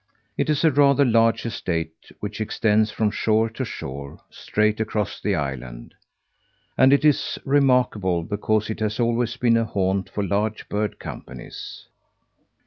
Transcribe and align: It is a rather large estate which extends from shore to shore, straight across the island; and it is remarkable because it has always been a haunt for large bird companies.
It 0.35 0.49
is 0.49 0.63
a 0.63 0.71
rather 0.71 1.05
large 1.05 1.45
estate 1.45 2.09
which 2.21 2.41
extends 2.41 2.89
from 2.89 3.11
shore 3.11 3.51
to 3.51 3.63
shore, 3.63 4.19
straight 4.31 4.79
across 4.79 5.21
the 5.21 5.35
island; 5.35 5.93
and 6.75 6.91
it 6.91 7.05
is 7.05 7.37
remarkable 7.45 8.23
because 8.23 8.71
it 8.71 8.79
has 8.79 8.99
always 8.99 9.37
been 9.37 9.57
a 9.57 9.65
haunt 9.65 10.09
for 10.09 10.23
large 10.25 10.67
bird 10.69 10.97
companies. 10.97 11.85